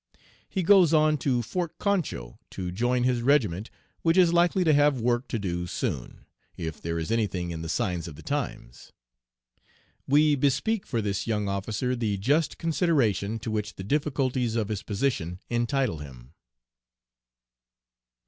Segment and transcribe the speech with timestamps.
[0.49, 3.69] He goes on to Fort Concho to join his regiment,
[4.01, 6.25] which is likely to have work to do soon,
[6.57, 8.93] if there is anything in the signs of the times.
[10.07, 14.81] "We bespeak for this young officer the just consideration to which the difficulties of his
[14.81, 16.33] position entitle him."